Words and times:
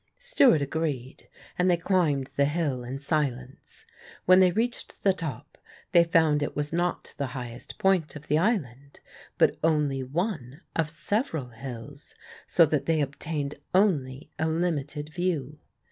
Stewart 0.17 0.63
agreed, 0.63 1.29
and 1.59 1.69
they 1.69 1.77
climbed 1.77 2.31
the 2.35 2.45
hill 2.45 2.83
in 2.83 2.97
silence. 2.97 3.85
When 4.25 4.39
they 4.39 4.49
reached 4.49 5.03
the 5.03 5.13
top 5.13 5.59
they 5.91 6.03
found 6.03 6.41
it 6.41 6.55
was 6.55 6.73
not 6.73 7.13
the 7.19 7.27
highest 7.37 7.77
point 7.77 8.15
of 8.15 8.25
the 8.27 8.39
island, 8.39 8.99
but 9.37 9.57
only 9.63 10.01
one 10.01 10.61
of 10.75 10.89
several 10.89 11.49
hills, 11.49 12.15
so 12.47 12.65
that 12.65 12.87
they 12.87 12.99
obtained 13.01 13.53
only 13.75 14.31
a 14.39 14.47
limited 14.47 15.13
view. 15.13 15.59